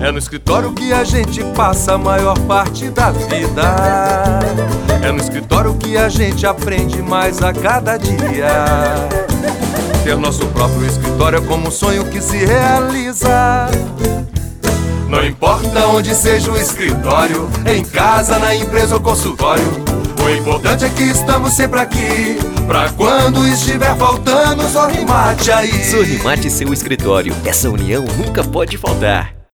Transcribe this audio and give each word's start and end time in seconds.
É 0.00 0.12
no 0.12 0.18
escritório 0.18 0.72
que 0.72 0.92
a 0.92 1.04
gente 1.04 1.42
passa 1.54 1.94
a 1.94 1.98
maior 1.98 2.38
parte 2.40 2.90
da 2.90 3.10
vida. 3.10 4.40
É 5.02 5.10
no 5.10 5.18
escritório 5.18 5.74
que 5.74 5.96
a 5.96 6.08
gente 6.08 6.46
aprende 6.46 7.00
mais 7.00 7.42
a 7.42 7.52
cada 7.52 7.96
dia. 7.96 9.08
Ter 10.02 10.16
nosso 10.16 10.46
próprio 10.48 10.86
escritório 10.86 11.38
é 11.38 11.40
como 11.40 11.68
um 11.68 11.70
sonho 11.70 12.04
que 12.04 12.20
se 12.20 12.44
realiza. 12.44 13.70
Não 15.08 15.24
importa 15.24 15.86
onde 15.86 16.14
seja 16.14 16.50
o 16.50 16.56
escritório, 16.56 17.48
em 17.64 17.84
casa, 17.84 18.38
na 18.38 18.54
empresa 18.54 18.96
ou 18.96 19.00
consultório. 19.00 19.64
O 20.24 20.28
importante 20.28 20.84
é 20.84 20.88
que 20.88 21.04
estamos 21.04 21.52
sempre 21.52 21.80
aqui. 21.80 22.38
Pra 22.66 22.88
quando 22.90 23.46
estiver 23.46 23.94
faltando, 23.96 24.66
Sorrimate 24.68 25.52
aí. 25.52 25.84
Sorrimate 25.84 26.50
seu 26.50 26.72
escritório. 26.72 27.34
Essa 27.44 27.70
união 27.70 28.04
nunca 28.16 28.42
pode 28.42 28.76
faltar. 28.78 29.33